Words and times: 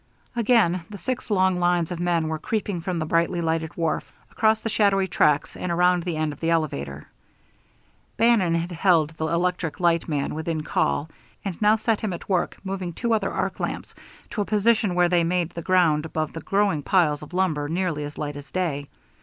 Again 0.35 0.83
the 0.89 0.97
six 0.97 1.29
long 1.29 1.59
lines 1.59 1.91
of 1.91 1.99
men 1.99 2.27
were 2.27 2.39
creeping 2.39 2.81
from 2.81 2.97
the 2.97 3.05
brightly 3.05 3.39
lighted 3.39 3.77
wharf 3.77 4.11
across 4.31 4.59
the 4.59 4.67
shadowy 4.67 5.07
tracks 5.07 5.55
and 5.55 5.71
around 5.71 6.01
the 6.01 6.17
end 6.17 6.33
of 6.33 6.39
the 6.39 6.49
elevator. 6.49 7.07
Bannon 8.17 8.55
had 8.55 8.71
held 8.71 9.11
the 9.11 9.27
electric 9.27 9.79
light 9.79 10.07
man 10.09 10.33
within 10.33 10.63
call, 10.63 11.07
and 11.45 11.61
now 11.61 11.75
set 11.75 12.01
him 12.01 12.13
at 12.13 12.27
work 12.27 12.57
moving 12.63 12.93
two 12.93 13.13
other 13.13 13.31
arc 13.31 13.59
lamps 13.59 13.93
to 14.31 14.41
a 14.41 14.45
position 14.45 14.95
where 14.95 15.07
they 15.09 15.23
made 15.23 15.51
the 15.51 15.61
ground 15.61 16.03
about 16.07 16.33
the 16.33 16.41
growing 16.41 16.81
piles 16.81 17.21
of 17.21 17.29
timber 17.29 17.69
nearly 17.69 18.03
as 18.03 18.17
light 18.17 18.35
as 18.35 18.49
day. 18.51 18.87